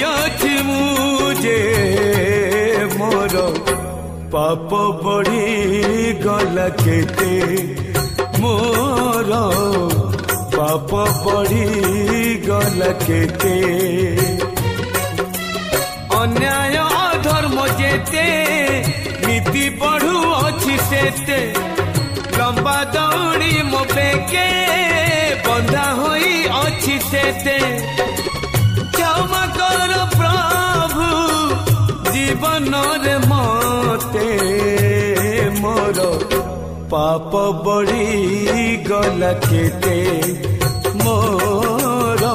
[0.00, 0.80] দিয়াছি মু
[1.44, 1.60] যে
[2.98, 3.34] মোর
[4.32, 4.70] পাপ
[5.02, 5.46] বড়ি
[6.24, 7.32] গলা কেতে
[8.40, 9.30] মোর
[10.56, 10.90] পাপ
[11.24, 11.66] বড়ি
[12.48, 13.56] গলা কেতে
[16.20, 18.26] অন্যায় অধর্ম যেতে,
[19.26, 21.40] নীতি পড়ু অছি সেতে।
[22.38, 24.48] লম্বা দৌড়ি মো বেকে
[25.46, 26.28] বন্ধা হই
[26.62, 27.58] অছি সেতে।
[32.30, 34.26] ଜୀବନରେ ମତେ
[35.62, 35.98] ମୋର
[36.92, 37.32] ପାପ
[37.64, 39.96] ବଢ଼ିଗଲା କେତେ?
[41.02, 42.30] ମୋର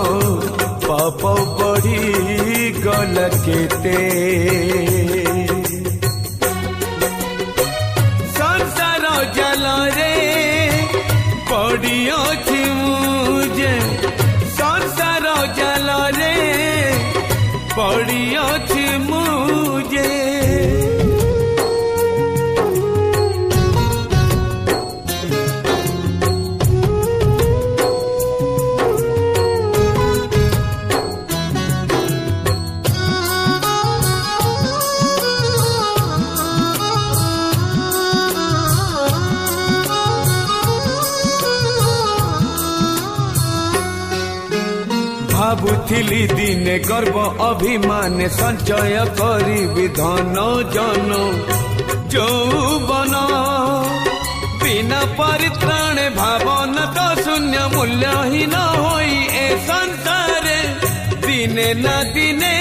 [0.87, 1.21] ପାପ
[1.59, 3.95] ବଢ଼ିଗଲା କେତେ?
[8.39, 9.05] ସଂସାର
[9.37, 10.13] ଜାଲରେ
[11.51, 12.44] ପଡ଼ିଅଛି
[46.75, 50.35] ଭାବୁଥିଲି ଦିନେ ଗର୍ବ ଅଭିମାନ ସଞ୍ଚୟ କରିବି ଧନ
[50.73, 51.11] ଜନ
[52.13, 53.13] ଯୌବନ
[54.61, 60.57] ବିନା ପରିତ୍ରାଣେ ଭାବନା ତ ଶୂନ୍ୟ ମୂଲ୍ୟହୀନ ହୋଇ ଏ ସଂସାରେ
[61.27, 62.53] ଦିନେ ନା ଦିନେ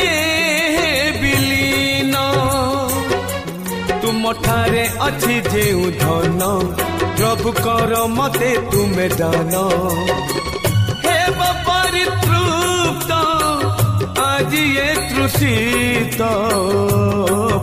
[1.20, 2.14] ବିଲୀନ
[4.02, 6.41] ତୁମଠାରେ ଅଛି ଯେଉଁ ଧନ
[7.19, 9.08] ପ୍ରଭୁ କର ମତେ ତୁମେ
[14.54, 16.26] ଆଜି ଏ ତୃଷିତ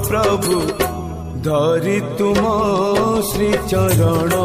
[0.08, 0.58] ପ୍ରଭୁ
[1.46, 2.52] ଧରି ତୁମ
[3.30, 4.42] ଶ୍ରୀଚରଣ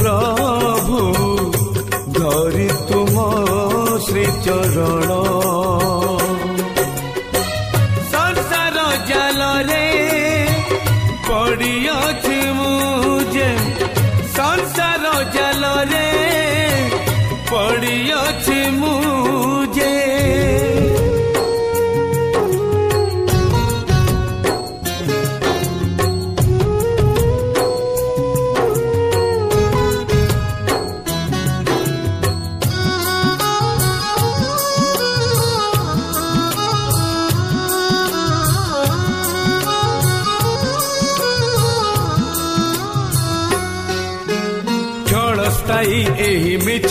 [0.00, 1.00] ପ୍ରଭୁ
[2.12, 3.26] ଧରି ତୁମ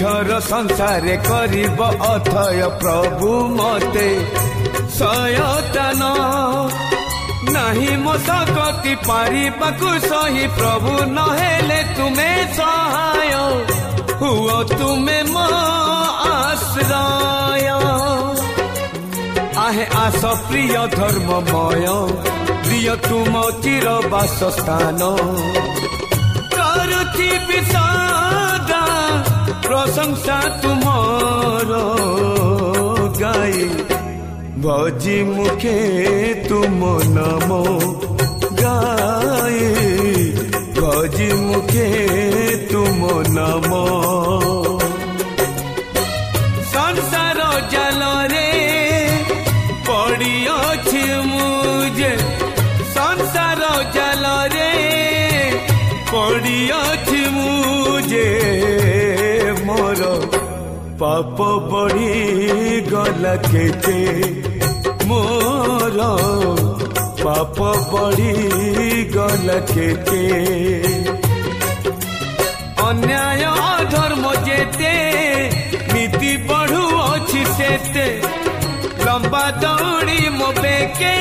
[0.09, 4.07] ଏହି ମିଛର ସଂସାରେ କରିବ ଅଥୟ ପ୍ରଭୁ ମତେ
[4.97, 6.01] ସୟତନ
[7.53, 13.31] ନାହିଁ ମୋ ଶକତି ପାରିବାକୁ ସହି ପ୍ରଭୁ ନହେଲେ ତୁମେ ସହାୟ
[14.21, 15.45] ହୁଅ ତୁମେ ମୋ
[16.31, 16.91] ଆଶ୍ରୟ
[19.65, 21.85] ଆହେ ଆସ ପ୍ରିୟ ଧର୍ମମୟ
[22.65, 23.33] ପ୍ରିୟ ତୁମ
[23.63, 25.01] ଚିର ବାସସ୍ଥାନ
[26.55, 28.28] କରୁଛି ବିଶାଳ
[29.69, 31.69] প্রশংসা তুমর
[33.21, 33.55] গাই
[34.63, 35.77] ভজি মুখে
[36.49, 36.79] তুম
[37.15, 37.49] নম
[38.61, 39.59] গাই
[40.77, 41.89] ভজি মুখে
[42.71, 42.99] তুম
[43.37, 43.69] নম
[46.73, 47.39] সংসার
[47.73, 48.49] জালরে
[49.87, 52.13] পড়িছি মুজে
[52.95, 53.61] সংসার
[53.95, 54.71] জালরে
[56.11, 58.29] পড়িছি মুজে
[60.99, 63.99] ପାପ ବଢ଼ି ଗଲା କେତେ
[65.09, 66.07] ମୋର
[67.21, 68.33] ପାପ ବଢ଼ି
[69.15, 70.23] ଗଲା କେତେ
[72.87, 73.45] ଅନ୍ୟାୟ
[73.93, 74.93] ଧର୍ମ ଯେତେ
[75.93, 78.07] ନୀତି ବଢୁଅଛି ସେତେ
[79.05, 81.15] ଲମ୍ବା ଦୌଡ଼ି ମୋ ବେକେ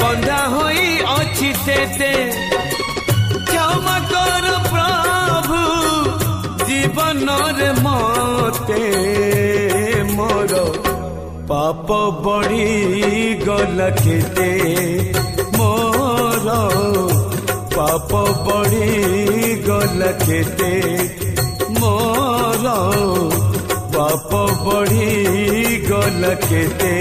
[0.00, 2.12] ବନ୍ଧା ହୋଇ ଅଛି ସେତେ
[3.48, 5.25] କ୍ଷମା କର ପ୍ରଭୁ
[6.86, 8.82] জীবনর মতে
[10.16, 10.52] মোর
[11.48, 11.88] পাপ
[12.24, 12.68] বড়ি
[13.46, 14.50] গল খেতে
[15.58, 16.46] মোর
[17.76, 18.10] পাপ
[18.46, 18.90] বড়ি
[19.68, 20.72] গল খেতে
[21.80, 22.64] মোর
[23.94, 24.30] পাপ
[24.64, 25.10] বড়ি
[25.90, 26.94] গল খেতে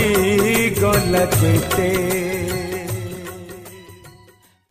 [0.82, 1.90] গল খেতে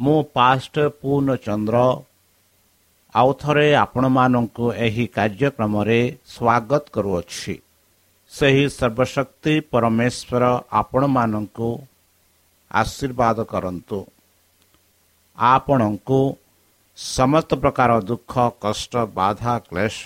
[0.00, 1.76] ମୁଁ ପାଷ୍ଟ ପୂର୍ଣ୍ଣଚନ୍ଦ୍ର।
[3.14, 7.54] ଆଉ ଥରେ ଆପଣମାନଙ୍କୁ ଏହି କାର୍ଯ୍ୟକ୍ରମରେ ସ୍ୱାଗତ କରୁଅଛି।
[8.32, 11.68] ସେହି ସର୍ବଶକ୍ତି ପରମେଶ୍ୱର ଆପଣମାନଙ୍କୁ
[12.70, 13.98] ଆଶୀର୍ବାଦ କରନ୍ତୁ।
[15.38, 16.20] ଆପଣଙ୍କୁ
[16.96, 20.02] ସମସ୍ତ ପ୍ରକାର ଦୁଃଖ କଷ୍ଟ ବାଧା କ୍ଲେଶ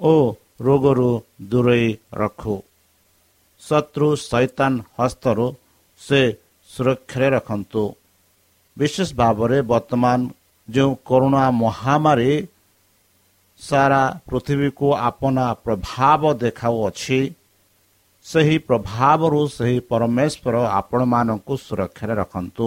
[0.00, 0.12] ଓ
[0.60, 1.10] ରୋଗରୁ
[1.42, 2.56] ଦୂରେଇ ରଖୁ।
[3.60, 5.46] ଶତ୍ରୁ ସୈତାନ ହସ୍ତରୁ
[6.00, 6.20] ସେ
[6.70, 7.84] ସୁରକ୍ଷାରେ ରଖନ୍ତୁ।
[8.80, 10.18] ବିଶେଷ ଭାବରେ ବର୍ତ୍ତମାନ
[10.68, 12.32] ଯେଉଁ କରୁଣା ମହାମାରୀ
[13.60, 17.20] ସାରା ପୃଥିବୀକୁ ଆପଣା ପ୍ରଭାବ ଦେଖାଉଅଛି
[18.26, 22.66] ସେହି ପ୍ରଭାବରୁ ସେହି ପରମେଶ୍ୱର ଆପଣମାନଙ୍କୁ ସୁରକ୍ଷାରେ ରଖନ୍ତୁ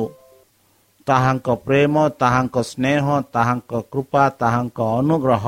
[1.08, 3.06] ତାହାଙ୍କ ପ୍ରେମ ତାହାଙ୍କ ସ୍ନେହ
[3.36, 5.46] ତାହାଙ୍କ କୃପା ତାହାଙ୍କ ଅନୁଗ୍ରହ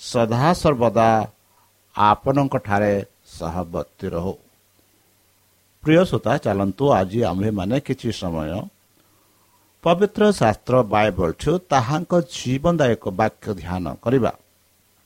[0.00, 1.08] ସଦାସର୍ବଦା
[1.94, 2.94] ଆପଣଙ୍କଠାରେ
[3.36, 4.32] ସହବର୍ତ୍ତୀ ରହୁ
[5.82, 8.50] ପ୍ରିୟ ଶ୍ରୋତା ଚାଲନ୍ତୁ ଆଜି ଆମ୍ଭେମାନେ କିଛି ସମୟ
[9.86, 14.32] ପବିତ୍ର ଶାସ୍ତ୍ର ବାଇବଲଠୁ ତାହାଙ୍କ ଜୀବନଦାୟକ ବାକ୍ୟ ଧ୍ୟାନ କରିବା।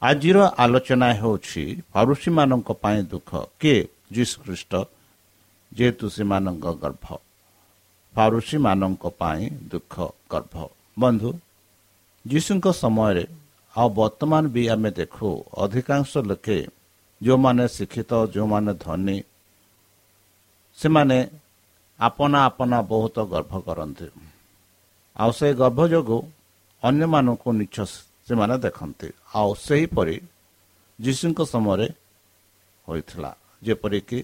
[0.02, 3.78] ଆଜିର ଆଲୋଚନା ହେଉଛି ଫରୁଷୀମାନଙ୍କ ପାଇଁ ଦୁଃଖ। କିଏ?
[4.14, 4.72] ଯୀଶୁଖ୍ରୀଷ୍ଟ
[5.72, 7.06] ଯେହେତୁ ସେମାନଙ୍କ ଗର୍ଭ।
[8.14, 9.94] ଫାରୁଷୀମାନଙ୍କ ପାଇଁ ଦୁଃଖ
[10.30, 10.54] ଗର୍ଭ।
[10.98, 11.30] ବନ୍ଧୁ
[12.24, 13.24] ଯୀଶୁଙ୍କ ସମୟରେ
[13.74, 15.28] ଆଉ ବର୍ତ୍ତମାନ ବି ଆମେ ଦେଖୁ
[15.64, 16.58] ଅଧିକାଂଶ ଲୋକେ
[17.20, 19.18] ଯେଉଁମାନେ ଶିକ୍ଷିତ ଯେଉଁମାନେ ଧନୀ
[20.78, 21.18] ସେମାନେ
[22.00, 24.08] ଆପନା ଆପନା ବହୁତ ଗର୍ଭ କରନ୍ତି।
[25.22, 26.20] ଆଉ ସେ ଗର୍ଭ ଯୋଗୁଁ
[26.82, 27.76] ଅନ୍ୟମାନଙ୍କୁ ନିଚ
[28.26, 29.08] ସେମାନେ ଦେଖନ୍ତି।
[29.38, 30.16] ଆଉ ସେହିପରି
[30.98, 31.86] ଯୀଶୁଙ୍କ ସମୟରେ
[32.88, 33.30] ହୋଇଥିଲା।
[33.66, 34.18] ଯେପରିକି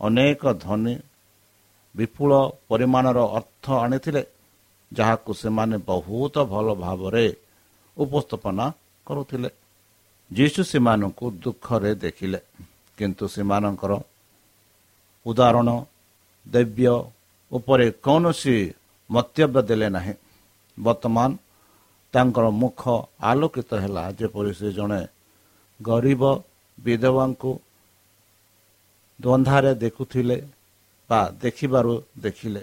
[0.00, 0.94] ଅନେକ ଧନୀ
[1.94, 2.30] ବିପୁଳ
[2.70, 4.22] ପରିମାଣର ଅର୍ଥ ଆଣିଥିଲେ
[4.92, 7.26] ଯାହାକୁ ସେମାନେ ବହୁତ ଭଲ ଭାବରେ
[7.96, 8.64] ଉପସ୍ଥାପନା
[9.06, 9.50] କରୁଥିଲେ।
[10.30, 12.40] ଯୀଶୁ ସେମାନଙ୍କୁ ଦୁଃଖରେ ଦେଖିଲେ
[12.98, 13.92] କିନ୍ତୁ ସେମାନଙ୍କର
[15.26, 15.68] ଉଦାହରଣ
[16.46, 16.88] ଦେବ୍ୟ
[17.52, 18.56] ଉପରେ କୌଣସି
[19.10, 20.14] ମନ୍ତବ୍ୟ ଦେଲେ ନାହିଁ।
[20.80, 21.30] ବର୍ତ୍ତମାନ
[22.14, 22.80] ତାଙ୍କର ମୁଖ
[23.22, 25.02] ଆଲୋକିତ ହେଲା। ଯେପରି ସେ ଜଣେ
[25.80, 26.22] ଗରିବ
[26.78, 27.50] ବିଧବାଙ୍କୁ
[29.20, 30.36] ଦ୍ୱନ୍ଦାରେ ଦେଖୁଥିଲେ
[31.10, 32.62] ବା ଦେଖିବାରୁ ଦେଖିଲେ।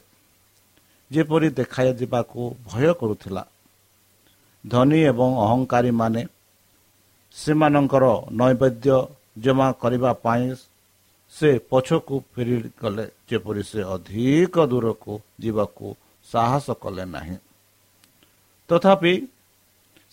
[1.12, 3.44] ଯେପରି ଦେଖାଯିବାକୁ ଭୟ କରୁଥିଲା।
[4.64, 6.22] ଧନୀ ଏବଂ ଅହଙ୍କାରୀମାନେ
[7.36, 8.98] ସେମାନଙ୍କର ନୈବେଦ୍ୟ
[9.38, 10.46] ଜମା କରିବା ପାଇଁ
[11.34, 15.86] ସେ ପଛକୁ ଫେରିଗଲେ। ଯେପରି ସେ ଅଧିକ ଦୂରକୁ ଯିବାକୁ
[16.28, 17.38] ସାହସ କଲେ ନାହିଁ।
[18.70, 19.14] ତଥାପି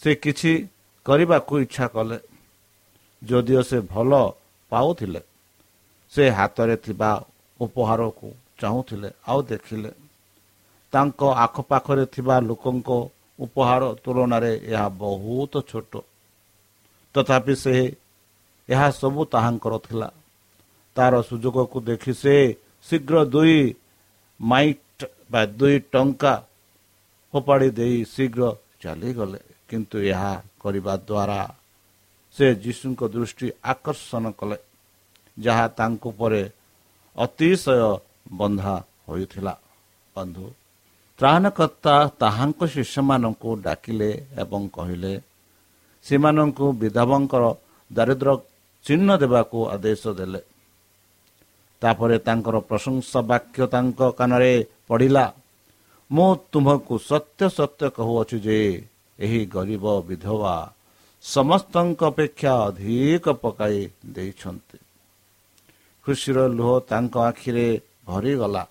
[0.01, 0.53] ସେ କିଛି
[1.07, 2.19] କରିବାକୁ ଇଚ୍ଛା କଲେ।
[3.23, 4.13] ଯଦିଓ ସେ ଭଲ
[4.73, 5.21] ପାଉଥିଲେ
[6.13, 7.11] ସେ ହାତରେ ଥିବା
[7.61, 8.29] ଉପହାରକୁ
[8.61, 9.91] ଚାହୁଁଥିଲେ ଆଉ ଦେଖିଲେ।
[10.93, 12.91] ତାଙ୍କ ଆଖପାଖରେ ଥିବା ଲୋକଙ୍କ
[13.39, 15.93] ଉପହାର ତୁଳନାରେ ଏହା ବହୁତ ଛୋଟ।
[17.15, 17.75] ତଥାପି ସେ
[18.69, 20.09] ଏହା ସବୁ ତାହାଙ୍କର ଥିଲା।
[20.97, 22.35] ତାର ସୁଯୋଗକୁ ଦେଖି ସେ
[22.87, 23.59] ଶୀଘ୍ର ଦୁଇ
[24.41, 26.35] ମାଇଟ୍ ବା ଦୁଇ ଟଙ୍କା
[27.35, 28.43] ଫୋପାଡ଼ି ଦେଇ ଶୀଘ୍ର
[28.83, 31.41] ଚାଲିଗଲେ। କିନ୍ତୁ ଏହା କରିବା ଦ୍ୱାରା
[32.37, 34.59] ସେ ଯୀଶୁଙ୍କ ଦୃଷ୍ଟି ଆକର୍ଷଣ କଲେ
[35.37, 36.43] ଯାହା ତାଙ୍କ ପରେ
[37.17, 37.91] ଅତିଶୟ
[38.39, 38.75] ବନ୍ଧା
[39.09, 39.55] ହୋଇଥିଲା।
[40.17, 40.47] ବନ୍ଧୁ
[41.19, 44.11] ତ୍ରାଣକର୍ତ୍ତା ତାହାଙ୍କ ଶିଷ୍ୟମାନଙ୍କୁ ଡାକିଲେ
[44.43, 45.13] ଏବଂ କହିଲେ
[46.05, 47.45] ସେମାନଙ୍କୁ ବିଧବଙ୍କର
[47.91, 48.29] ଦାରିଦ୍ର
[48.85, 50.41] ଚିହ୍ନ ଦେବାକୁ ଆଦେଶ ଦେଲେ।
[51.83, 54.53] ତାପରେ ତାଙ୍କର ପ୍ରଶଂସା ବାକ୍ୟ ତାଙ୍କ କାନରେ
[54.89, 55.25] ପଡ଼ିଲା।
[56.15, 58.59] ମୁଁ ତୁମକୁ ସତ୍ୟ ସତ୍ୟ କହୁଅଛି ଯେ
[59.19, 60.55] ଏହି ଗରିବ ବିଧବା
[61.25, 64.79] ସମସ୍ତଙ୍କ ଅପେକ୍ଷା ଅଧିକ ପକାଇ ଦେଇଛନ୍ତି।
[66.07, 67.69] ଖୁସିର ଲୁହ ତାଙ୍କ ଆଖିରେ
[68.07, 68.65] ଭରିଗଲା।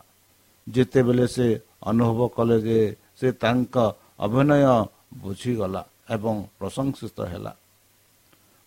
[0.68, 1.48] ଯେତେବେଳେ ସେ
[1.84, 2.80] ଅନୁଭବ କଲେ ଯେ
[3.20, 3.76] ସେ ତାଙ୍କ
[4.20, 4.52] ଅଭିନୟ
[5.18, 7.54] ବୁଝିଗଲା ଏବଂ ପ୍ରଶଂସିତ ହେଲା।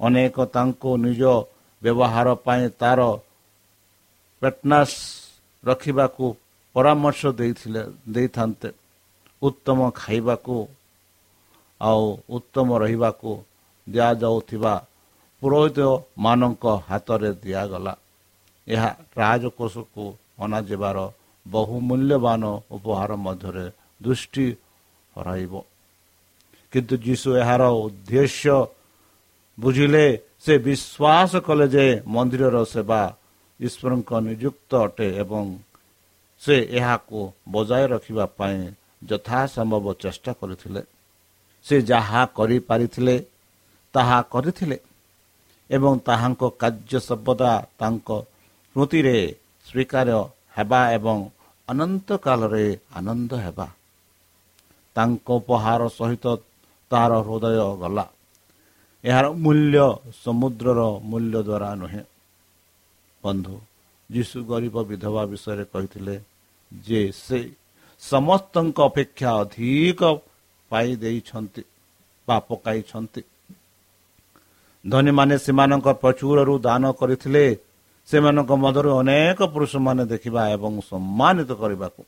[0.00, 1.22] ଅନେକ ତାଙ୍କୁ ନିଜ
[1.82, 3.00] ବ୍ୟବହାର ପାଇଁ ତାର
[4.42, 4.98] ପେଟନାସ୍
[5.64, 6.26] ରଖିବାକୁ
[6.76, 7.82] ପରାମର୍ଶ ଦେଇଥିଲେ
[8.14, 8.68] ଦେଇଥାନ୍ତେ।
[9.42, 10.56] ଉତ୍ତମ ଖାଇବାକୁ
[11.80, 12.04] ଆଉ
[12.36, 13.30] ଉତ୍ତମ ରହିବାକୁ
[13.86, 14.74] ଦିଆଯାଉଥିବା
[15.42, 17.94] ପୁରୋହିତମାନଙ୍କ ହାତରେ ଦିଆଗଲା।
[18.68, 20.04] ଏହା ରାଜକୋଷକୁ
[20.44, 20.98] ଅଣାଯିବାର
[21.46, 22.42] ବହୁ ମୂଲ୍ୟବାନ
[22.76, 23.66] ଉପହାର ମଧ୍ୟରେ
[24.02, 24.46] ଦୃଷ୍ଟି
[25.16, 25.52] ହରାଇବ।
[26.72, 28.56] କିନ୍ତୁ ଯୀଶୁ ଏହାର ଉଦ୍ଦେଶ୍ୟ
[29.58, 30.06] ବୁଝିଲେ
[30.44, 33.02] ସେ ବିଶ୍ୱାସ କଲେ ଯେ ମନ୍ଦିରର ସେବା
[33.60, 35.44] ଈଶ୍ୱରଙ୍କ ନିଯୁକ୍ତ ଅଟେ ଏବଂ
[36.42, 38.58] ସେ ଏହାକୁ ବଜାୟ ରଖିବା ପାଇଁ
[39.06, 40.82] ଯଥାସମ୍ଭବ ଚେଷ୍ଟା କରିଥିଲେ।
[41.64, 43.16] ସେ ଯାହା କରିପାରିଥିଲେ
[43.94, 44.78] ତାହା କରିଥିଲେ
[45.70, 48.08] ଏବଂ ତାହାଙ୍କ କାର୍ଯ୍ୟ ସର୍ବଦା ତାଙ୍କ
[48.76, 49.16] ସ୍ମୃତିରେ
[49.66, 50.08] ସ୍ୱୀକାର
[50.56, 51.18] ହେବା ଏବଂ
[51.68, 53.66] ଅନନ୍ତ କାଳରେ ଆନନ୍ଦ ହେବା।
[54.96, 56.24] ତାଙ୍କ ଉପହାର ସହିତ
[56.90, 58.04] ତାହାର ହୃଦୟ ଗଲା।
[59.04, 59.76] ଏହାର ମୂଲ୍ୟ
[60.24, 62.02] ସମୁଦ୍ରର ମୂଲ୍ୟ ଦ୍ୱାରା ନୁହେଁ।
[63.24, 63.54] ବନ୍ଧୁ
[64.10, 66.16] ଯୀଶୁ ଗରିବ ବିଧବା ବିଷୟରେ କହିଥିଲେ
[66.72, 67.38] ଯେ ସେ
[68.02, 70.00] ସମସ୍ତଙ୍କ ଅପେକ୍ଷା ଅଧିକ
[70.70, 71.62] ପାଇ ଦେଇଛନ୍ତି
[72.28, 73.22] ବା ପକାଇଛନ୍ତି
[74.84, 77.44] ଧନୀମାନେ ସେମାନଙ୍କ ପ୍ରଚୁରରୁ ଦାନ କରିଥିଲେ
[78.08, 82.02] ସେମାନଙ୍କ ମଧ୍ୟରୁ ଅନେକ ପୁରୁଷମାନେ ଦେଖିବା ଏବଂ ସମ୍ମାନିତ କରିବାକୁ।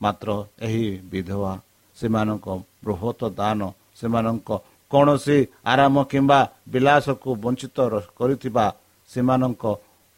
[0.00, 0.28] ମାତ୍ର
[0.66, 1.52] ଏହି ବିଧବା
[1.96, 2.46] ସେମାନଙ୍କ
[2.84, 3.60] ବୃହତ ଦାନ
[3.98, 4.48] ସେମାନଙ୍କ
[4.90, 5.38] କୌଣସି
[5.72, 6.40] ଆରାମ କିମ୍ବା
[6.72, 7.78] ବିଳାସକୁ ବଞ୍ଚିତ
[8.18, 8.66] କରିଥିବା
[9.10, 9.64] ସେମାନଙ୍କ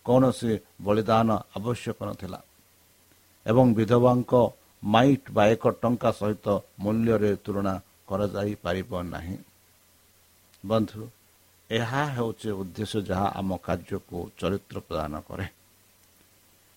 [0.06, 0.52] କୌଣସି
[0.84, 2.40] ବଳିଦାନ ଆବଶ୍ୟକ ନଥିଲା।
[3.46, 4.32] ଏବଂ ବିଧବାଙ୍କ
[4.82, 6.46] ମାଇଟ୍ ବା ଏକ ଟଙ୍କା ସହିତ
[6.82, 7.74] ମୂଲ୍ୟରେ ତୁଳନା
[8.08, 9.36] କରାଯାଇପାରିବ ନାହିଁ।
[10.64, 11.02] ବନ୍ଧୁ
[11.70, 15.46] ଏହା ହେଉଛି ଉଦ୍ଦେଶ୍ୟ ଯାହା ଆମ କାର୍ଯ୍ୟକୁ ଚରିତ୍ର ପ୍ରଦାନ କରେ।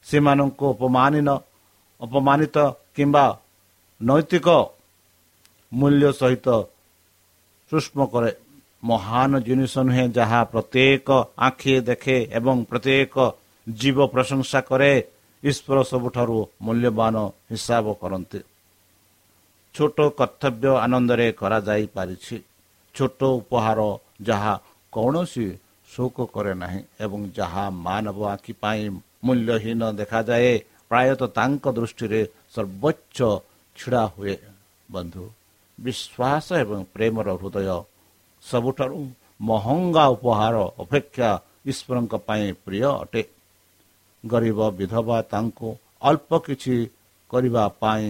[0.08, 1.30] ସେମାନଙ୍କୁ ଅପମାନୀନ
[2.02, 2.58] ଅପମାନିତ
[2.96, 3.26] କିମ୍ବା
[4.02, 4.48] ନୈତିକ
[5.72, 6.48] ମୂଲ୍ୟ ସହିତ
[7.72, 8.32] ସୂକ୍ଷ୍ମ କରେ
[8.84, 11.10] ମହାନ ଜିନିଷ ନୁହେଁ ଯାହା ପ୍ରତ୍ୟେକ
[11.48, 13.16] ଆଖି ଦେଖେ ଏବଂ ପ୍ରତ୍ୟେକ
[13.68, 14.94] ଜୀବ ପ୍ରଶଂସା କରେ
[15.44, 17.16] ଈଶ୍ୱର ସବୁଠାରୁ ମୂଲ୍ୟବାନ
[17.52, 18.40] ହିସାବ କରନ୍ତି।
[19.76, 22.38] ଛୋଟ କର୍ତ୍ତବ୍ୟ ଆନନ୍ଦରେ କରାଯାଇପାରିଛି।
[22.96, 23.80] ଛୋଟ ଉପହାର
[24.22, 24.54] ଯାହା
[24.94, 25.48] କୌଣସି
[25.90, 28.84] ଶୋକ କରେ ନାହିଁ ଏବଂ ଯାହା ମାନବ ଆଖି ପାଇଁ
[29.26, 30.54] ମୂଲ୍ୟହୀନ ଦେଖାଯାଏ
[30.90, 32.22] ପ୍ରାୟତଃ ତାଙ୍କ ଦୃଷ୍ଟିରେ
[32.56, 33.18] ସର୍ବୋଚ୍ଚ
[33.76, 34.36] ଛିଡ଼ା ହୁଏ।
[34.90, 35.24] ବନ୍ଧୁ
[35.78, 37.68] ବିଶ୍ୱାସ ଏବଂ ପ୍ରେମର ହୃଦୟ
[38.44, 39.00] ସବୁଠାରୁ
[39.42, 41.30] ମହଙ୍ଗା ଉପହାର ଅପେକ୍ଷା
[41.66, 43.24] ଈଶ୍ୱରଙ୍କ ପାଇଁ ପ୍ରିୟ ଅଟେ।
[44.24, 45.70] ଗରିବ ବିଧବା ତାଙ୍କୁ
[46.02, 46.76] ଅଳ୍ପ କିଛି
[47.32, 48.06] କରିବା ପାଇଁ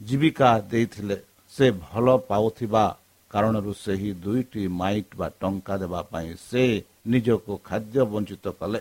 [0.00, 1.16] ଜୀବିକା ଦେଇଥିଲେ।
[1.52, 2.84] ସେ ଭଲ ପାଉଥିବା
[3.30, 6.64] କାରଣରୁ ସେହି ଦୁଇଟି ମାଇକ୍ ବା ଟଙ୍କା ଦେବା ପାଇଁ ସେ
[7.06, 8.80] ନିଜକୁ ଖାଦ୍ୟ ବଞ୍ଚିତ କଲେ।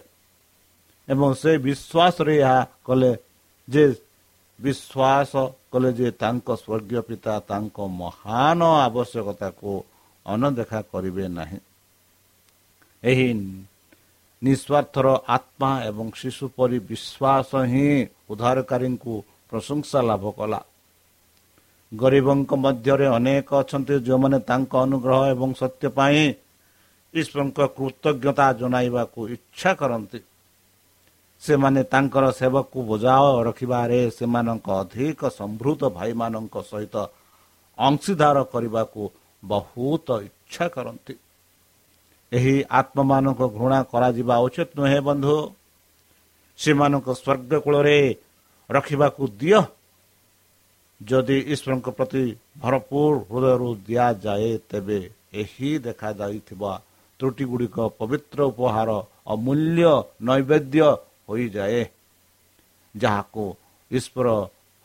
[1.08, 3.12] ଏବଂ ସେ ବିଶ୍ୱାସରେ ଏହା କଲେ
[3.68, 3.84] ଯେ
[4.60, 5.32] ବିଶ୍ୱାସ
[5.72, 9.72] କଲେ ଯେ ତାଙ୍କ ସ୍ୱର୍ଗୀୟ ପିତା ତାଙ୍କ ମହାନ ଆବଶ୍ୟକତାକୁ
[10.26, 11.60] ଅନଦେଖା କରିବେ ନାହିଁ।
[13.04, 13.34] ଏହି
[14.44, 20.62] ନିସ୍ୱାର୍ଥର ଆତ୍ମା ଏବଂ ଶିଶୁ ପରି ବିଶ୍ୱାସ ହିଁ ଉଦ୍ଧାରକାରୀଙ୍କୁ ପ୍ରଶଂସା ଲାଭ କଲା।
[21.96, 26.34] ଗରିବଙ୍କ ମଧ୍ୟରେ ଅନେକ ଅଛନ୍ତି ଯେଉଁମାନେ ତାଙ୍କ ଅନୁଗ୍ରହ ଏବଂ ସତ୍ୟ ପାଇଁ
[27.14, 30.20] ଈଶ୍ୱରଙ୍କ କୃତଜ୍ଞତା ଜଣାଇବାକୁ ଇଚ୍ଛା କରନ୍ତି।
[31.42, 36.96] ସେମାନେ ତାଙ୍କର ସେବକୁ ବୋଝାଅ ରଖିବାରେ ସେମାନଙ୍କ ଅଧିକ ସମୃଦ୍ଧ ଭାଇମାନଙ୍କ ସହିତ
[37.78, 39.12] ଅଂଶୀଦାର କରିବାକୁ
[39.44, 41.14] ବହୁତ ଇଚ୍ଛା କରନ୍ତି।
[42.32, 45.38] ଏହି ଆତ୍ମମାନଙ୍କୁ ଘୃଣା କରାଯିବା ଉଚିତ ନୁହେଁ ବନ୍ଧୁ।
[46.60, 48.00] ସେମାନଙ୍କ ସ୍ୱର୍ଗ କୂଳରେ
[48.70, 49.62] ରଖିବାକୁ ଦିଅ।
[51.02, 52.24] ଯଦି ଈଶ୍ୱରଙ୍କ ପ୍ରତି
[52.60, 55.00] ଭରପୁର ହୃଦୟରୁ ଦିଆଯାଏ ତେବେ
[55.34, 56.72] ଏହି ଦେଖାଯାଇଥିବା
[57.20, 58.90] ତ୍ରୁଟି ଗୁଡ଼ିକ ପବିତ୍ର ଉପହାର
[59.28, 59.92] ଅମୂଲ୍ୟ
[60.22, 60.82] ନୈବେଦ୍ୟ
[61.30, 61.82] ହୋଇଯାଏ
[62.96, 63.44] ଯାହାକୁ
[63.92, 64.28] ଈଶ୍ୱର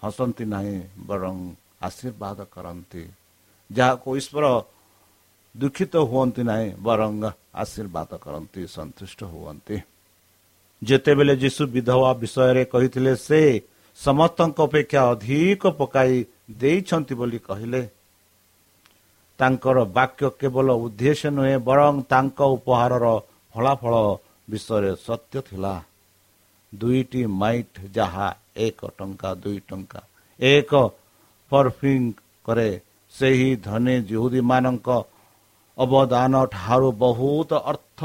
[0.03, 1.37] ହସନ୍ତି ନାହିଁ ବରଂ
[1.83, 3.05] ଆଶୀର୍ବାଦ କରନ୍ତି।
[3.71, 4.45] ଯାହାକୁ ଈଶ୍ୱର
[5.55, 7.13] ଦୁଃଖିତ ହୁଅନ୍ତି ନାହିଁ ବରଂ
[7.55, 9.77] ଆଶୀର୍ବାଦ କରନ୍ତି ସନ୍ତୁଷ୍ଟ ହୁଅନ୍ତି।
[10.83, 13.41] ଯେତେବେଳେ ଯୀଶୁ ବିଧବା ବିଷୟରେ କହିଥିଲେ ସେ
[13.99, 16.15] ସମସ୍ତଙ୍କ ଅପେକ୍ଷା ଅଧିକ ପକାଇ
[16.51, 17.83] ଦେଇଛନ୍ତି ବୋଲି କହିଲେ।
[19.39, 23.05] ତାଙ୍କର ବାକ୍ୟ କେବଳ ଉଦ୍ଦେଶ୍ୟ ନୁହେଁ ବରଂ ତାଙ୍କ ଉପହାରର
[23.55, 23.95] ଫଳାଫଳ
[24.51, 25.75] ବିଷୟରେ ସତ୍ୟ ଥିଲା।
[26.73, 30.01] ଦୁଇଟି ମାଇଟ୍ ଯାହା ଏକ ଟଙ୍କା ଦୁଇ ଟଙ୍କା
[30.41, 30.73] ଏକ
[31.53, 32.09] ପରଫ୍ୟୁମ୍
[32.45, 32.71] କରେ
[33.15, 34.89] ସେହି ଧନୀ ମାନଙ୍କ
[35.79, 38.01] ଅବଦାନ ଠାରୁ ବହୁତ ଅର୍ଥ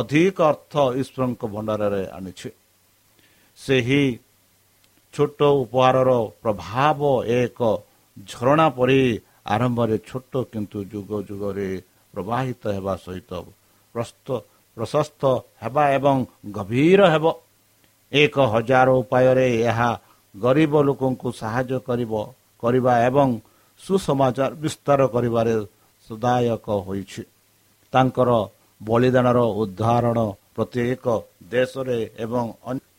[0.00, 2.48] ଅଧିକ ଅର୍ଥ ଈଶ୍ୱରଙ୍କ ଭଣ୍ଡାରରେ ଆଣିଛି।
[3.58, 4.02] ସେହି
[5.14, 6.10] ଛୋଟ ଉପହାରର
[6.42, 7.00] ପ୍ରଭାବ
[7.40, 7.60] ଏକ
[8.30, 9.00] ଝରଣା ପରି
[9.54, 11.68] ଆରମ୍ଭରେ ଛୋଟ କିନ୍ତୁ ଯୁଗ ଯୁଗରେ
[12.14, 13.30] ପ୍ରବାହିତ ହେବା ସହିତ
[14.76, 15.22] ପ୍ରଶସ୍ତ
[15.62, 16.16] ହେବା ଏବଂ
[16.56, 17.24] ଗଭୀର ହେବ।
[18.12, 19.90] ଏକ ହଜାର ଉପାୟରେ ଏହା
[20.34, 22.12] ଗରିବ ଲୋକଙ୍କୁ ସାହାଯ୍ୟ କରିବ
[22.62, 23.28] କରିବା ଏବଂ
[23.82, 25.54] ସୁସମାଚାର ବିସ୍ତାର କରିବାରେ
[26.06, 27.22] ସଦାୟକ ହୋଇଛି।
[27.92, 28.30] ତାଙ୍କର
[28.80, 30.18] ବଳିଦାନର ଉଦାହରଣ
[30.56, 31.04] ପ୍ରତ୍ୟେକ
[31.52, 32.46] ଦେଶରେ ଏବଂ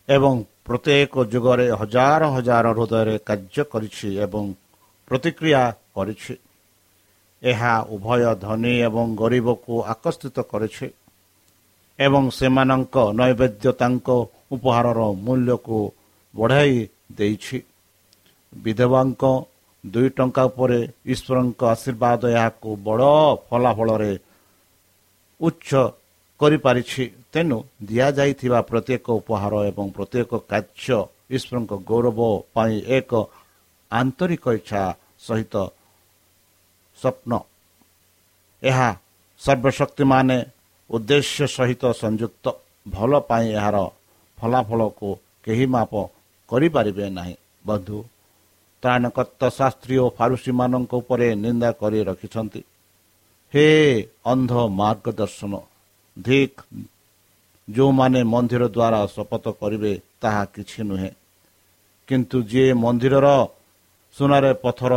[0.09, 0.35] ଏବଂ
[0.67, 4.43] ପ୍ରତ୍ୟେକ ଯୁଗରେ ହଜାର ହଜାର ହୃଦୟରେ କାର୍ଯ୍ୟ କରିଛି ଏବଂ
[5.07, 5.63] ପ୍ରତିକ୍ରିୟା
[5.95, 6.33] କରିଛି।
[7.41, 10.87] ଏହା ଉଭୟ ଧନୀ ଏବଂ ଗରିବକୁ ଆକର୍ଷିତ କରିଛି
[11.99, 14.07] ଏବଂ ସେମାନଙ୍କ ନୈବେଦ୍ୟ ତାଙ୍କ
[14.55, 15.79] ଉପହାରର ମୂଲ୍ୟକୁ
[16.33, 16.75] ବଢ଼ାଇ
[17.17, 17.57] ଦେଇଛି।
[18.53, 19.23] ବିଧବାଙ୍କ
[19.83, 23.11] ଦୁଇ ଟଙ୍କା ଉପରେ ଈଶ୍ୱରଙ୍କ ଆଶୀର୍ବାଦ ଏହାକୁ ବଡ଼
[23.47, 24.13] ଫଳାଫଳରେ
[25.39, 25.69] ଉଚ୍ଚ
[26.39, 30.99] କରିପାରିଛି। ତେଣୁ ଦିଆଯାଇଥିବା ପ୍ରତ୍ୟେକ ଉପହାର ଏବଂ ପ୍ରତ୍ୟେକ କାର୍ଯ୍ୟ
[31.35, 32.19] ଈଶ୍ୱରଙ୍କ ଗୌରବ
[32.53, 33.11] ପାଇଁ ଏକ
[33.91, 34.83] ଆନ୍ତରିକ ଇଚ୍ଛା
[35.19, 35.55] ସହିତ
[36.97, 37.31] ସ୍ୱପ୍ନ।
[38.63, 38.89] ଏହା
[39.41, 40.37] ସର୍ବଶକ୍ତିମାନେ
[40.89, 42.45] ଉଦ୍ଦେଶ୍ୟ ସହିତ ସଂଯୁକ୍ତ।
[42.89, 43.77] ଭଲ ପାଇଁ ଏହାର
[44.37, 45.09] ଫଳାଫଳକୁ
[45.43, 45.93] କେହି ମାପ
[46.49, 47.97] କରିପାରିବେ ନାହିଁ। ବନ୍ଧୁ
[48.83, 52.61] ତ୍ରାଣକର୍ତ୍ତ ଶାସ୍ତ୍ରୀ ଓ ଫାରୁସୀମାନଙ୍କ ଉପରେ ନିନ୍ଦା କରି ରଖିଛନ୍ତି
[53.53, 53.67] ହେ
[54.31, 55.53] ଅନ୍ଧ ମାର୍ଗଦର୍ଶନ
[56.17, 56.61] ଧିକ୍
[57.67, 61.11] ଯେଉଁମାନେ ମନ୍ଦିର ଦ୍ୱାରା ଶପଥ କରିବେ ତାହା କିଛି ନୁହେଁ
[62.09, 63.27] କିନ୍ତୁ ଯିଏ ମନ୍ଦିରର
[64.15, 64.93] ସୁନାରେ ପଥର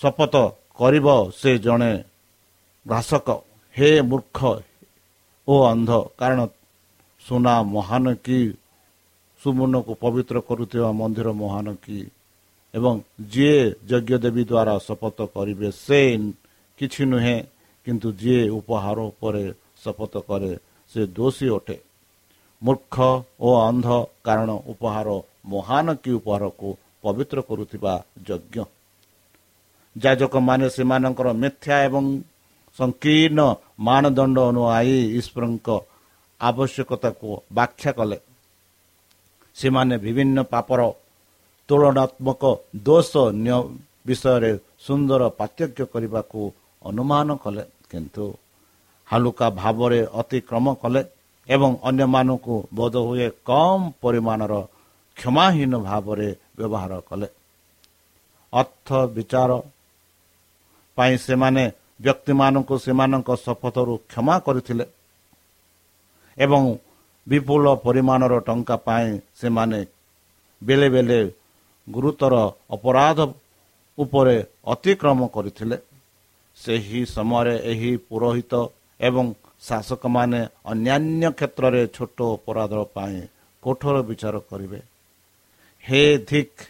[0.00, 0.34] ଶପଥ
[0.78, 1.06] କରିବ
[1.38, 1.92] ସେ ଜଣେ
[2.86, 3.28] ଘାସକ
[3.76, 4.38] ହେ ମୂର୍ଖ
[5.48, 6.40] ଓ ଅନ୍ଧ କାରଣ
[7.24, 8.38] ସୁନା ମହାନ କି
[9.40, 11.98] ସୁବର୍ଣ୍ଣକୁ ପବିତ୍ର କରୁଥିବା ମନ୍ଦିର ମହାନ କି
[12.74, 12.94] ଏବଂ
[13.32, 13.58] ଯିଏ
[13.90, 16.00] ଯଜ୍ଞ ଦେବୀ ଦ୍ୱାରା ଶପଥ କରିବେ ସେ
[16.78, 17.36] କିଛି ନୁହେଁ
[17.86, 19.44] କିନ୍ତୁ ଯିଏ ଉପହାର ଉପରେ
[19.82, 20.52] ଶପଥ କରେ
[20.92, 21.76] ସେ ଦୋଷୀ ଅଟେ
[22.62, 22.94] ମୂର୍ଖ
[23.40, 23.88] ଓ ଅନ୍ଧ
[24.26, 25.08] କାରଣ ଉପହାର
[25.52, 26.68] ମହାନ କି ଉପହାରକୁ
[27.04, 27.94] ପବିତ୍ର କରୁଥିବା
[28.28, 28.56] ଯଜ୍ଞ।
[29.96, 32.04] ଯାଜକମାନେ ସେମାନଙ୍କର ମିଥ୍ୟା ଏବଂ
[32.78, 33.40] ସଂକୀର୍ଣ୍ଣ
[33.88, 35.68] ମାନଦଣ୍ଡ ଅନୁଆଇ ଈଶ୍ୱରଙ୍କ
[36.40, 38.18] ଆବଶ୍ୟକତାକୁ ବ୍ୟାଖ୍ୟା କଲେ।
[39.56, 40.80] ସେମାନେ ବିଭିନ୍ନ ପାପର
[41.68, 42.42] ତୁଳନାତ୍ମକ
[42.86, 43.12] ଦୋଷ
[44.06, 44.52] ବିଷୟରେ
[44.86, 46.40] ସୁନ୍ଦର ପାର୍ଥକ୍ୟ କରିବାକୁ
[46.82, 48.24] ଅନୁମାନ କଲେ। କିନ୍ତୁ
[49.08, 51.00] ହାଲୁକା ଭାବରେ ଅତିକ୍ରମ କଲେ
[51.48, 54.54] ଏବଂ ଅନ୍ୟମାନଙ୍କୁ ବୋଧ ହୁଏ କମ୍ ପରିମାଣର
[55.16, 57.28] କ୍ଷମାହୀନ ଭାବରେ ବ୍ୟବହାର କଲେ।
[58.52, 59.50] ଅର୍ଥ ବିଚାର
[60.98, 61.64] ପାଇଁ ସେମାନେ
[62.04, 64.84] ବ୍ୟକ୍ତିମାନଙ୍କୁ ସେମାନଙ୍କ ଶପଥରୁ କ୍ଷମା କରିଥିଲେ
[66.38, 66.62] ଏବଂ
[67.26, 69.08] ବିପୁଳ ପରିମାଣର ଟଙ୍କା ପାଇଁ
[69.40, 69.80] ସେମାନେ
[70.62, 71.18] ବେଳେ
[71.88, 72.34] ଗୁରୁତର
[72.70, 73.18] ଅପରାଧ
[73.98, 75.76] ଉପରେ ଅତିକ୍ରମ କରିଥିଲେ।
[76.58, 78.52] ସେହି ସମୟରେ ଏହି ପୁରୋହିତ
[79.00, 79.26] ଏବଂ
[79.68, 80.40] ଶାସକମାନେ
[80.72, 83.20] ଅନ୍ୟାନ୍ୟ କ୍ଷେତ୍ରରେ ଛୋଟ ଅପରାଧ ପାଇଁ
[83.62, 84.80] କଠୋର ବିଚାର କରିବେ।
[85.84, 86.60] ହେ ଧିକ୍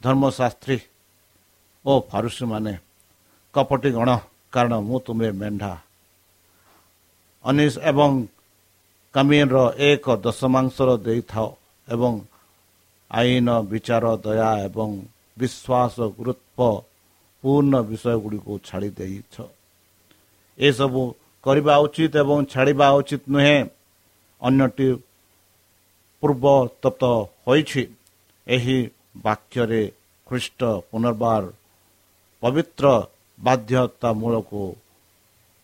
[0.00, 0.78] ଧର୍ମଶାସ୍ତ୍ରୀ
[1.84, 2.74] ଓ ଫାରୁସୀମାନେ
[3.54, 4.10] କପଟି ଗଣ
[4.52, 5.72] କାରଣ ମୁଁ ତୁମେ ମେଣ୍ଢା।
[7.44, 8.10] ଅନିଶ ଏବଂ
[9.14, 9.56] କାମିନର
[9.88, 11.48] ଏକ ଦଶମାଂଶର ଦେଇଥାଅ
[11.88, 12.12] ଏବଂ
[13.10, 14.90] ଆଇନ ବିଚାର ଦୟା ଏବଂ
[15.38, 16.82] ବିଶ୍ୱାସ ଗୁରୁତ୍ୱ
[17.44, 19.34] ପୂର୍ଣ୍ଣ ବିଷୟ ଗୁଡ଼ିକୁ ଛାଡ଼ି ଦେଇଛ।
[20.58, 21.02] ଏସବୁ
[21.44, 23.58] କରିବା ଉଚିତ ଏବଂ ଛାଡ଼ିବା ଉଚିତ ନୁହେଁ।
[24.42, 24.88] ଅନ୍ୟଟି
[26.22, 26.44] ପୂର୍ବ
[26.82, 27.02] ତପ୍ତ
[27.46, 27.84] ହୋଇଛି।
[28.46, 28.78] ଏହି
[29.16, 29.82] ବାକ୍ୟରେ
[30.26, 31.42] ଖ୍ରୀଷ୍ଟ ପୁନର୍ବାର
[32.42, 32.84] ପବିତ୍ର
[33.38, 34.62] ବାଧ୍ୟତାମୂଳକୁ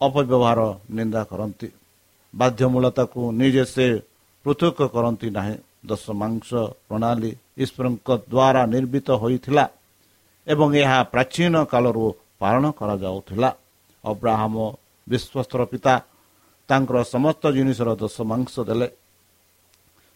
[0.01, 1.69] ଅପବ୍ୟବହାର ନିନ୍ଦା କରନ୍ତି।
[2.35, 3.87] ବାଧ୍ୟମୂଳତାକୁ ନିଜେ ସେ
[4.45, 6.49] ପୃଥକ କରନ୍ତି ନାହିଁ। ଦଶ ମାଂସ
[6.89, 7.31] ପ୍ରଣାଳୀ
[7.63, 9.65] ଈଶ୍ୱରଙ୍କ ଦ୍ୱାରା ନିର୍ମିତ ହୋଇଥିଲା
[10.47, 12.07] ଏବଂ ଏହା ପ୍ରାଚୀନ କାଳରୁ
[12.41, 13.51] ପାଳନ କରାଯାଉଥିଲା।
[14.05, 14.55] ଅବ୍ରାହମ
[15.07, 15.95] ବିଶ୍ୱସ୍ତର ପିତା
[16.69, 18.89] ତାଙ୍କର ସମସ୍ତ ଜିନିଷର ଦଶ ମାଂସ ଦେଲେ।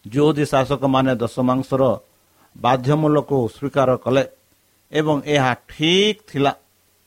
[0.05, 1.83] ଯେଉଁଦି ଶାସକମାନେ ଦଶ ମାଂସର
[2.55, 4.23] ବାଧ୍ୟମୂଳକୁ ସ୍ୱୀକାର କଲେ
[4.91, 6.53] ଏବଂ ଏହା ଠିକ୍ ଥିଲା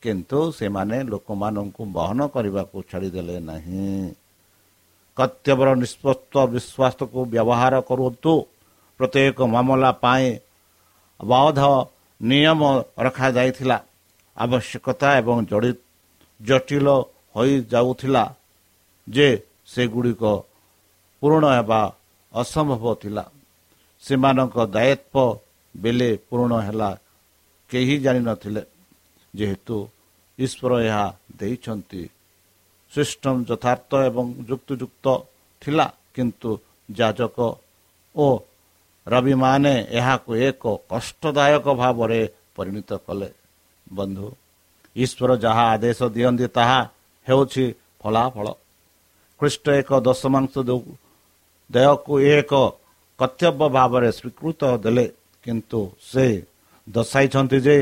[0.03, 3.89] କିନ୍ତୁ ସେମାନେ ଲୋକମାନଙ୍କୁ ବହନ କରିବାକୁ ଛାଡ଼ିଦେଲେ ନାହିଁ।
[5.19, 8.33] କର୍ତ୍ତବ୍ୟର ନିଷ୍ପତ୍ତ ବିଶ୍ୱାସକୁ ବ୍ୟବହାର କରନ୍ତୁ
[9.01, 10.29] ପ୍ରତ୍ୟେକ ମାମଲା ପାଇଁ
[11.21, 11.63] ବୌଦ୍ଧ
[12.21, 12.61] ନିୟମ
[13.05, 13.79] ରଖାଯାଇଥିଲା
[14.37, 15.37] ଆବଶ୍ୟକତା ଏବଂ
[16.41, 16.87] ଜଟିଳ
[17.35, 18.25] ହୋଇଯାଉଥିଲା
[19.07, 19.29] ଯେ
[19.73, 20.23] ସେଗୁଡ଼ିକ
[21.23, 21.81] ପୂରଣ ହେବା
[22.35, 23.25] ଅସମ୍ଭବ ଥିଲା
[24.03, 25.39] ସେମାନଙ୍କ ଦାୟିତ୍ୱ
[25.75, 26.91] ବେଲେ ପୂରଣ ହେଲା
[27.71, 28.63] କେହି ଜାଣିନଥିଲେ
[29.35, 29.77] ଯେହେତୁ
[30.39, 31.05] ଈଶ୍ୱର ଏହା
[31.39, 32.03] ଦେଇଛନ୍ତି
[32.93, 35.07] ସିଷ୍ଟମ ଯଥାର୍ଥ ଏବଂ ଯୁକ୍ତିଯୁକ୍ତ
[35.63, 36.51] ଥିଲା କିନ୍ତୁ
[36.89, 37.39] ଯାଜକ
[38.15, 38.27] ଓ
[39.07, 42.21] ରବିମାନେ ଏହାକୁ ଏକ କଷ୍ଟଦାୟକ ଭାବରେ
[42.57, 43.31] ପରିଣତ କଲେ।
[43.87, 44.27] ବନ୍ଧୁ
[44.97, 46.81] ଈଶ୍ୱର ଯାହା ଆଦେଶ ଦିଅନ୍ତି ତାହା
[47.27, 47.65] ହେଉଛି
[48.01, 48.47] ଫଳାଫଳ।
[49.41, 50.55] ଖ୍ରୀଷ୍ଟ ଏକ ଦଶମାଂଶ
[51.71, 52.53] ଦେୟକୁ ଏକ
[53.21, 55.07] କର୍ତ୍ତବ୍ୟ ଭାବରେ ସ୍ୱୀକୃତ ଦେଲେ
[55.47, 56.27] କିନ୍ତୁ ସେ
[56.87, 57.77] ଦର୍ଶାଇଛନ୍ତି ଯେ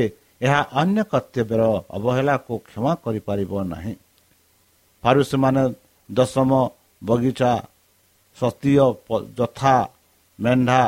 [0.45, 1.61] ଏହା ଅନ୍ୟ କର୍ତ୍ତବ୍ୟର
[1.97, 3.93] ଅବହେଳାକୁ କ୍ଷମା କରିପାରିବ ନାହିଁ।
[5.03, 5.63] ଫାରୁସୀମାନେ
[6.09, 6.51] ଦଶମ
[7.01, 7.51] ବଗିଚା
[8.37, 8.85] ସତୀୟ
[9.37, 9.75] ଯଥା
[10.39, 10.81] ମେଣ୍ଢା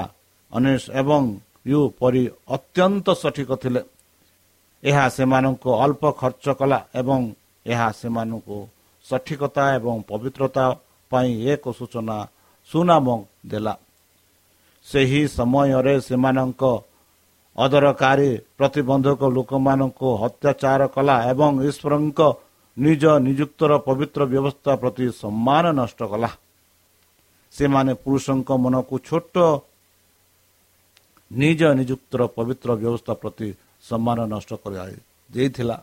[0.51, 1.23] ଅନିଶ ଏବଂ
[1.69, 2.23] ୟୁ ପରି
[2.55, 3.81] ଅତ୍ୟନ୍ତ ସଠିକ ଥିଲେ।
[4.83, 7.21] ଏହା ସେମାନଙ୍କୁ ଅଳ୍ପ ଖର୍ଚ୍ଚ କଲା ଏବଂ
[7.65, 8.57] ଏହା ସେମାନଙ୍କୁ
[9.05, 10.65] ସଠିକତା ଏବଂ ପବିତ୍ରତା
[11.11, 12.17] ପାଇଁ ଏକ ସୂଚନା
[12.69, 13.07] ସୁନାମ
[13.51, 13.73] ଦେଲା।
[14.85, 16.63] ସେହି ସମୟରେ ସେମାନଙ୍କ
[17.55, 22.19] ଅଦରକାରୀ ପ୍ରତିବନ୍ଧକ ଲୋକମାନଙ୍କୁ ଅତ୍ୟାଚାର କଲା ଏବଂ ଈଶ୍ୱରଙ୍କ
[22.77, 26.29] ନିଜ ନିଯୁକ୍ତର ପବିତ୍ର ବ୍ୟବସ୍ଥା ପ୍ରତି ସମ୍ମାନ ନଷ୍ଟ କଲା।
[27.53, 29.35] ସେମାନେ ପୁରୁଷଙ୍କ ମନକୁ ଛୋଟ
[31.31, 33.47] ନିଜ ନିଯୁକ୍ତର ପବିତ୍ର ବ୍ୟବସ୍ଥା ପ୍ରତି
[33.89, 34.95] ସମ୍ମାନ ନଷ୍ଟ କରି
[35.29, 35.77] ଦେଇଥିଲା।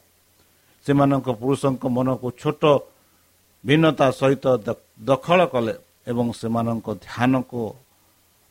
[0.87, 2.63] ସେମାନଙ୍କ ପୁରୁଷଙ୍କ ମନକୁ ଛୋଟ
[3.65, 4.45] ଭିନ୍ନତା ସହିତ
[5.09, 5.75] ଦଖଲ କଲେ
[6.11, 7.63] ଏବଂ ସେମାନଙ୍କ ଧ୍ୟାନକୁ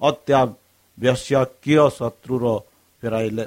[0.02, 2.45] ଅତ୍ୟାବଶ୍ୟକୀୟ ଶତ୍ରୁର
[3.00, 3.45] ଫେରାଇଲେ।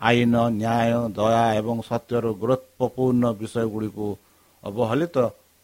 [0.00, 4.06] ଆଇନ ନ୍ୟାୟ ଦୟା ଏବଂ ସତ୍ୟର ଗୁରୁତ୍ୱପୂର୍ଣ୍ଣ ବିଷୟ ଗୁଡ଼ିକୁ
[4.62, 5.16] ଅବହେଳିତ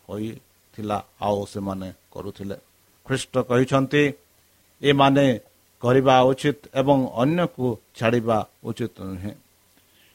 [0.08, 2.56] ହୋଇଥିଲା ଆଉ ସେମାନେ କରୁଥିଲେ।
[3.06, 4.02] ଖ୍ରୀଷ୍ଟ କହିଛନ୍ତି
[4.82, 5.26] ଏମାନେ
[5.82, 7.66] କରିବା ଉଚିତ ଏବଂ ଅନ୍ୟକୁ
[7.98, 9.32] ଛାଡ଼ିବା ଉଚିତ ନୁହେଁ।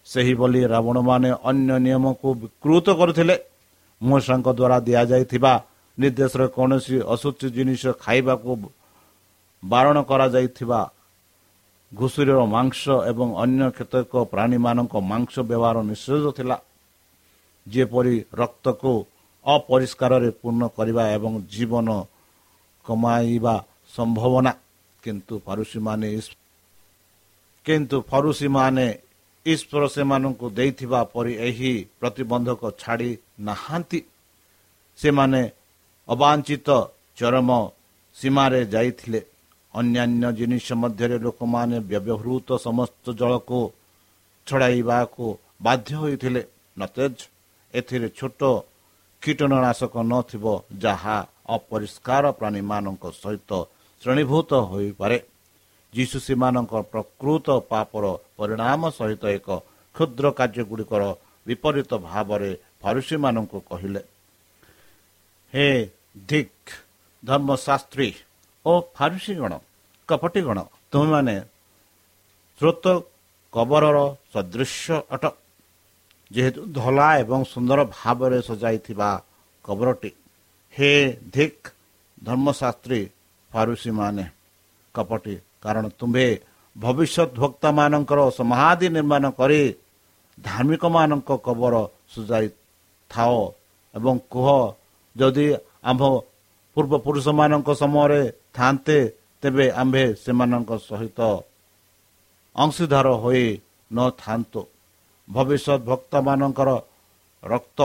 [0.07, 3.35] ସେହିଭଳି ରାବଣମାନେ ଅନ୍ୟ ନିୟମକୁ ବିକୃତ କରୁଥିଲେ।
[4.01, 5.53] ମୂଷାଙ୍କ ଦ୍ୱାରା ଦିଆଯାଇଥିବା
[5.97, 8.51] ନିର୍ଦ୍ଦେଶରେ କୌଣସି ଅଶୁଚି ଜିନିଷ ଖାଇବାକୁ
[9.63, 10.79] ବାରଣ କରାଯାଇଥିବା
[11.91, 16.57] ଘୁଷୁରୀର ମାଂସ ଏବଂ ଅନ୍ୟ କେତେକ ପ୍ରାଣୀମାନଙ୍କ ମାଂସ ବ୍ୟବହାର ନିଷେଧ ଥିଲା।
[17.67, 18.93] ଯେପରି ରକ୍ତକୁ
[19.45, 21.87] ଅପରିଷ୍କାରରେ ପୂର୍ଣ୍ଣ କରିବା ଏବଂ ଜୀବନ
[22.85, 23.55] କମାଇବା
[23.95, 24.51] ସମ୍ଭାବନା
[25.03, 26.09] କିନ୍ତୁ ଫରୁସିମାନେ
[27.65, 28.87] କିନ୍ତୁ ଫରୁସିମାନେ
[29.45, 33.11] ଈଶ୍ୱର ସେମାନଙ୍କୁ ଦେଇଥିବା ପରି ଏହି ପ୍ରତିବନ୍ଧକ ଛାଡ଼ି
[33.47, 33.99] ନାହାନ୍ତି।
[34.99, 35.41] ସେମାନେ
[36.07, 36.69] ଅବାଞ୍ଚିତ
[37.17, 37.49] ଚରମ
[38.15, 39.21] ସୀମାରେ ଯାଇଥିଲେ।
[39.73, 43.59] ଅନ୍ୟାନ୍ୟ ଜିନିଷ ମଧ୍ୟରେ ଲୋକମାନେ ବ୍ୟବହୃତ ସମସ୍ତ ଜଳକୁ
[44.47, 45.25] ଛଡ଼ାଇବାକୁ
[45.65, 46.41] ବାଧ୍ୟ ହୋଇଥିଲେ।
[46.77, 47.21] ନଚେତ୍
[47.73, 48.41] ଏଥିରେ ଛୋଟ
[49.21, 50.45] କୀଟନାଶକ ନଥିବ
[50.83, 51.17] ଯାହା
[51.55, 53.51] ଅପରିଷ୍କାର ପ୍ରାଣୀମାନଙ୍କ ସହିତ
[54.03, 55.17] ଶ୍ରେଣୀଭୂତ ହୋଇପାରେ।
[55.93, 58.05] ଯୀଶୁ ସେମାନଙ୍କ ପ୍ରକୃତ ପାପର
[58.37, 59.47] ପରିଣାମ ସହିତ ଏକ
[59.95, 61.03] କ୍ଷୁଦ୍ର କାର୍ଯ୍ୟଗୁଡ଼ିକର
[61.45, 64.01] ବିପରୀତ ଭାବରେ ଫାରୁସୀମାନଙ୍କୁ କହିଲେ
[65.53, 65.67] ହେ
[66.29, 66.69] ଧିକ୍
[67.23, 68.09] ଧର୍ମଶାସ୍ତ୍ରୀ!
[68.65, 69.53] ଓ ଫାରୁସିଗଣ
[70.09, 70.57] କପଟିଗଣ
[70.91, 71.35] ତୁମେମାନେ
[72.59, 72.85] ସ୍ରୋତ
[73.53, 73.97] କବରର
[74.33, 75.23] ସଦୃଶ୍ୟ ଅଟ।
[76.31, 79.09] ଯେହେତୁ ଧଳା ଏବଂ ସୁନ୍ଦର ଭାବରେ ସଜାଇଥିବା
[79.65, 80.11] କବରଟି।
[80.73, 80.91] ହେ
[81.35, 81.65] ଧିକ୍
[82.21, 83.01] ଧର୍ମଶାସ୍ତ୍ରୀ
[83.51, 84.25] ଫାରୁସିମାନେ
[84.95, 86.27] କପଟି କାରଣ ତୁମ୍ଭେ
[86.75, 89.61] ଭବିଷ୍ୟତ ଭକ୍ତମାନଙ୍କର ସମାଧି ନିର୍ମାଣ କରି
[90.37, 91.75] ଧାର୍ମିକମାନଙ୍କ କବର
[92.13, 93.33] ସୁଜାଇଥାଅ
[93.93, 94.47] ଏବଂ କୁହ
[95.15, 95.45] ଯଦି
[95.89, 96.03] ଆମ୍ଭ
[96.77, 98.21] ପୂର୍ବପୁରୁଷମାନଙ୍କ ସମୟରେ
[98.53, 98.97] ଥାନ୍ତେ
[99.43, 101.19] ତେବେ ଆମ୍ଭେ ସେମାନଙ୍କ ସହିତ
[102.55, 103.45] ଅଂଶୀଧାର ହୋଇ
[103.91, 104.61] ନଥାନ୍ତୁ
[105.27, 106.69] ଭବିଷ୍ୟତ ଭକ୍ତମାନଙ୍କର
[107.43, 107.79] ରକ୍ତ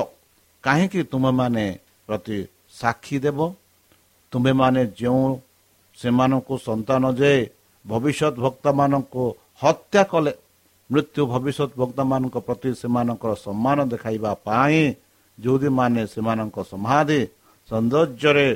[0.65, 1.65] କାହିଁକି ତୁମେମାନେ
[2.09, 2.39] ପ୍ରତି
[2.81, 3.39] ସାକ୍ଷୀ ଦେବ?
[4.33, 5.27] ତୁମେମାନେ ଯେଉଁ
[5.99, 7.33] ସେମାନଙ୍କୁ ସନ୍ତାନ ଯେ
[7.85, 9.25] ଭବିଷ୍ୟତ ଭକ୍ତମାନଙ୍କୁ
[9.63, 10.33] ହତ୍ୟା କଲେ
[10.91, 14.83] ମୃତ୍ୟୁ ଭବିଷ୍ୟତ ଭକ୍ତମାନଙ୍କ ପ୍ରତି ସେମାନଙ୍କର ସମ୍ମାନ ଦେଖାଇବା ପାଇଁ
[15.39, 17.21] ଯେଉଁଦୀମାନେ ସେମାନଙ୍କ ସମାଧି
[17.69, 18.47] ସୌନ୍ଦର୍ଯ୍ୟରେ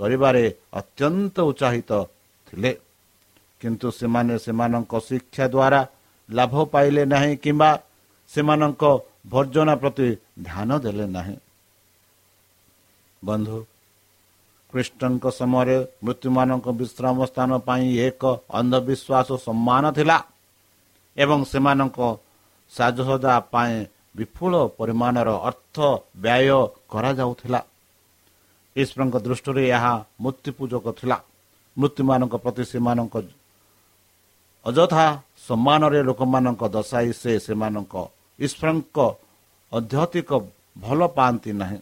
[0.00, 1.90] କରିବାରେ ଅତ୍ୟନ୍ତ ଉତ୍ସାହିତ
[2.46, 2.72] ଥିଲେ।
[3.60, 5.80] କିନ୍ତୁ ସେମାନେ ସେମାନଙ୍କ ଶିକ୍ଷା ଦ୍ୱାରା
[6.28, 7.70] ଲାଭ ପାଇଲେ ନାହିଁ କିମ୍ବା
[8.30, 8.82] ସେମାନଙ୍କ
[9.32, 10.08] ଭର୍ଜନା ପ୍ରତି
[10.42, 11.36] ଧ୍ୟାନ ଦେଲେ ନାହିଁ।
[13.22, 13.58] ବନ୍ଧୁ
[14.72, 20.18] କୃଷ୍ଣଙ୍କ ସମୟରେ ମୃତ୍ୟୁମାନଙ୍କ ବିଶ୍ରାମ ସ୍ଥାନ ପାଇଁ ଏକ ଅନ୍ଧବିଶ୍ୱାସ ସମ୍ମାନ ଥିଲା
[21.16, 21.98] ଏବଂ ସେମାନଙ୍କ
[22.72, 23.74] ସାଜସଜା ପାଇଁ
[24.16, 25.76] ବିପୁଳ ପରିମାଣର ଅର୍ଥ
[26.16, 26.58] ବ୍ୟୟ
[26.92, 27.60] କରାଯାଉଥିଲା।
[28.76, 31.18] ଈଶ୍ୱରଙ୍କ ଦୃଷ୍ଟିରେ ଏହା ମୂର୍ତ୍ତି ପୂଜକ ଥିଲା।
[31.76, 33.14] ମୃତ୍ୟୁମାନଙ୍କ ପ୍ରତି ସେମାନଙ୍କ
[34.66, 35.04] ଅଯଥା
[35.46, 37.94] ସମ୍ମାନରେ ଲୋକମାନଙ୍କ ଦଶାଇ ସେ ସେମାନଙ୍କ
[38.38, 38.96] ଈଶ୍ୱରଙ୍କ
[39.72, 40.30] ଅଧ୍ୟାତ୍ମିକ
[40.84, 41.78] ଭଲ ପାଆନ୍ତି ନାହିଁ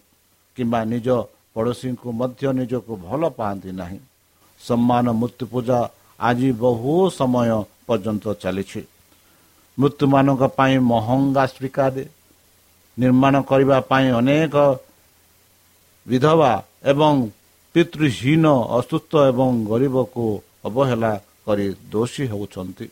[0.57, 1.09] କିମ୍ବା ନିଜ
[1.55, 3.98] ପଡ଼ୋଶୀଙ୍କୁ ମଧ୍ୟ ନିଜକୁ ଭଲ ପାଆନ୍ତି ନାହିଁ।
[4.61, 5.78] ସମ୍ମାନ ମୃତ୍ୟୁ ପୂଜା
[6.20, 7.50] ଆଜି ବହୁ ସମୟ
[7.87, 8.81] ପର୍ଯ୍ୟନ୍ତ ଚାଲିଛି।
[9.78, 11.94] ମୃତ୍ୟୁମାନଙ୍କ ପାଇଁ ମହଙ୍ଗା ସ୍ୱୀକାର
[12.98, 14.55] ନିର୍ମାଣ କରିବା ପାଇଁ ଅନେକ
[16.07, 16.52] ବିଧବା
[16.90, 17.14] ଏବଂ
[17.75, 18.45] ପିତୃହୀନ
[18.79, 20.25] ଅସୁସ୍ଥ ଏବଂ ଗରିବକୁ
[20.68, 21.12] ଅବହେଳା
[21.47, 22.87] କରି ଦୋଷୀ ହେଉଛନ୍ତି।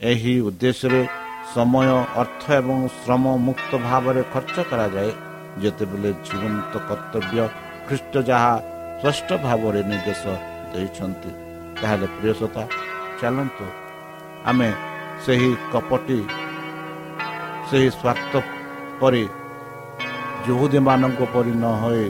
[0.00, 1.02] ଏହି ଉଦ୍ଦେଶ୍ୟରେ
[1.54, 1.88] ସମୟ
[2.22, 5.10] ଅର୍ଥ ଏବଂ ଶ୍ରମ ମୁକ୍ତ ଭାବରେ ଖର୍ଚ୍ଚ କରାଯାଏ।
[5.62, 7.40] ଯେତେବେଳେ ଜୀବନ୍ତ କର୍ତ୍ତବ୍ୟ
[7.86, 8.54] ଖ୍ରୀଷ୍ଟ ଯାହା
[9.00, 10.24] ସ୍ପଷ୍ଟ ଭାବରେ ନିର୍ଦ୍ଦେଶ
[10.72, 11.30] ଦେଇଛନ୍ତି
[11.80, 12.62] ତାହେଲେ ପ୍ରିୟସତା
[13.20, 13.66] ଚାଲନ୍ତୁ
[14.50, 14.68] ଆମେ
[15.24, 16.20] ସେହି କପଟି
[17.68, 18.32] ସେହି ସ୍ୱାର୍ଥ
[19.00, 19.24] ପରି
[20.46, 22.06] ଯୁହୁଦୀମାନଙ୍କ ପରି ନ ହୋଇ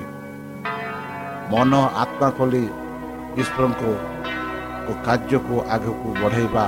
[1.52, 2.64] ମନ ଆତ୍ମା ଖୋଲି
[3.42, 3.90] ଈଶ୍ୱରଙ୍କୁ
[5.06, 6.66] କାର୍ଯ୍ୟକୁ ଆଗକୁ ବଢ଼େଇବା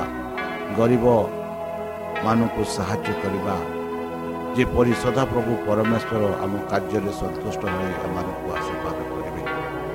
[0.79, 1.05] ଗରିବ
[2.25, 3.57] ମାନଙ୍କୁ ସାହାଯ୍ୟ କରିବା।
[4.57, 9.42] ଯେପରି ସଦାପ୍ରଭୁ ପରମେଶ୍ୱର ଆମ କାର୍ଯ୍ୟରେ ସନ୍ତୁଷ୍ଟ ହୋଇ ଆମମାନଙ୍କୁ ଆଶୀର୍ବାଦ କରିବେ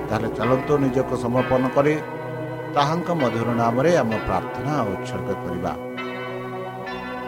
[0.08, 1.94] ତାହେଲେ ଚାଲନ୍ତୁ ନିଜକୁ ସମର୍ପଣ କରି
[2.76, 5.72] ତାହାଙ୍କ ମଧୁର ନାମରେ ଆମ ପ୍ରାର୍ଥନା ଉତ୍ସର୍ଗ କରିବା।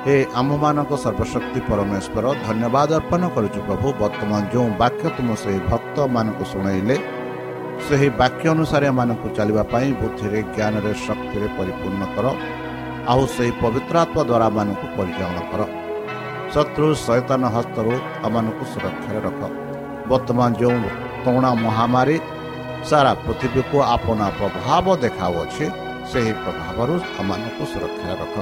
[0.04, 6.95] ହେ ଆମମାନଙ୍କ ସର୍ବଶକ୍ତି ପରମେଶ୍ୱର ଧନ୍ୟବାଦ ଅର୍ପଣ କରୁଛୁ ପ୍ରଭୁ। ବର୍ତ୍ତମାନ ଯେଉଁ ବାକ୍ୟ ତୁମ ସେହି ଭକ୍ତମାନଙ୍କୁ ଶୁଣାଇଲେ
[7.88, 12.26] ସେହି ବାକ୍ୟ ଅନୁସାରେ ଏମାନଙ୍କୁ ଚାଲିବା ପାଇଁ ବୁଦ୍ଧିରେ ଜ୍ଞାନରେ ଶକ୍ତିରେ ପରିପୂର୍ଣ୍ଣ କର।
[13.12, 15.62] ଆଉ ସେହି ପବିତ୍ର ଆତ୍ମା ଦ୍ୱାରା ଏମାନଙ୍କୁ ପରିଚାଳନା କର।
[16.54, 17.94] ଶତ୍ରୁ ସୈତାନ ହସ୍ତରୁ
[18.28, 19.41] ଆମମାନଙ୍କୁ ସୁରକ୍ଷାରେ ରଖ।
[20.12, 20.88] ବର୍ତ୍ତମାନ ଯେଉଁ
[21.26, 22.17] ତଣା ମହାମାରୀ
[22.89, 25.65] ସାରା ପୃଥିବୀକୁ ଆପଣା ପ୍ରଭାବ ଦେଖାଉଅଛି
[26.12, 28.36] ସେହି ପ୍ରଭାବରୁ ଆମମାନଙ୍କୁ ସୁରକ୍ଷାରେ ରଖ।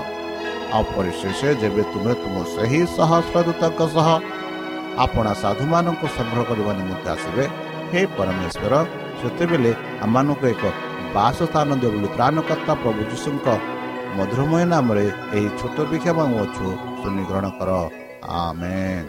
[0.75, 4.07] ଆଉ ପରିଶେଷ ଯେବେ ତୁମେ ତୁମ ସେହି ସହସ୍ରଦୂତଙ୍କ ସହ
[5.05, 7.43] ଆପଣା ସାଧୁମାନଙ୍କୁ ସଂଗ୍ରହ କରିବା ନିମନ୍ତେ ଆସିବେ
[7.91, 8.73] ହେ ପରମେଶ୍ୱର
[9.21, 9.71] ସେତେବେଳେ
[10.05, 10.63] ଆମମାନଙ୍କୁ ଏକ
[11.15, 13.47] ବାସ ସ୍ଥାନ ଦିଅ ବୋଲି ତ୍ରାଣକର୍ତ୍ତା ପ୍ରଭୁ ଯୀଶୁଙ୍କ
[14.17, 15.05] ମଧୁରମୟ ନାମରେ
[15.37, 16.67] ଏହି ଛୋଟ ବିକ୍ଷେପ ଅଛୁ
[16.99, 17.71] ଶୁଣି ଗ୍ରହଣ କର।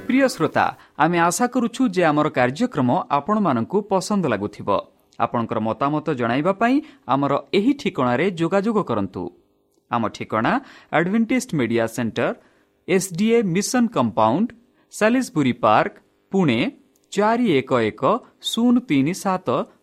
[0.08, 0.64] ପ୍ରିୟ ଶ୍ରୋତା
[1.02, 4.68] ଆମେ ଆଶା କରୁଛୁ ଯେ ଆମର କାର୍ଯ୍ୟକ୍ରମ ଆପଣମାନଙ୍କୁ ପସନ୍ଦ ଲାଗୁଥିବ।
[5.18, 6.76] ଆପଣଙ୍କର ମତାମତ ଜଣାଇବା ପାଇଁ
[7.12, 9.22] ଆମର ଏହି ଠିକଣାରେ ଯୋଗାଯୋଗ କରନ୍ତୁ।
[9.90, 10.52] ଆମ ଠିକଣା
[10.96, 12.32] advantage media centre
[12.88, 14.48] SDA mission compound
[14.92, 15.94] Salisbury park
[16.32, 16.58] Pune
[17.12, 18.02] ଚାରି ଏକ ଏକ
[18.50, 19.48] ଶୂନ ତିନି ସାତ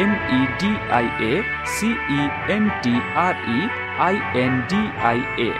[0.00, 1.32] M E D I A
[1.72, 2.20] C E
[2.54, 3.58] N T R E
[4.06, 5.50] I N D I A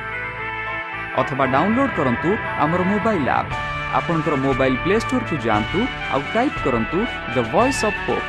[1.23, 2.31] ଅଥବା ଡାଉନଲୋଡ୍ କରନ୍ତୁ
[2.65, 3.57] ଆମର ମୋବାଇଲ୍ ଆପ୍
[3.99, 5.81] ଆପଣଙ୍କର ମୋବାଇଲ୍ ପ୍ଲେ ଷ୍ଟୋରକୁ ଯାଆନ୍ତୁ
[6.15, 6.99] ଆଉ ଟାଇପ୍ କରନ୍ତୁ
[7.35, 8.29] ଦ ଭଏସ୍ ଅଫ୍ ପୋପ୍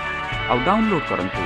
[0.51, 1.43] ଆଉ ଡାଉନଲୋଡ୍ କରନ୍ତୁ।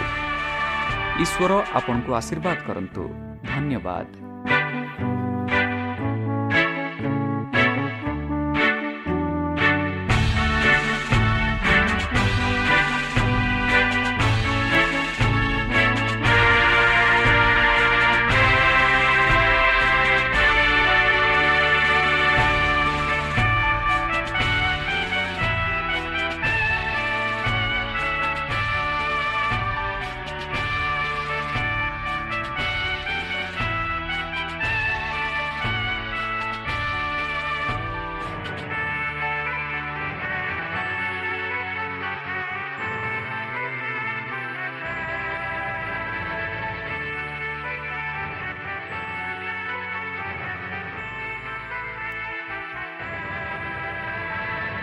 [1.23, 3.03] ଈଶ୍ୱର ଆପଣଙ୍କୁ ଆଶୀର୍ବାଦ କରନ୍ତୁ।
[3.51, 4.26] ଧନ୍ୟବାଦ।